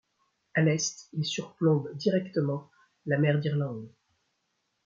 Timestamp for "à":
0.55-0.63